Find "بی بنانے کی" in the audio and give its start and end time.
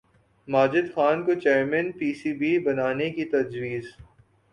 2.33-3.25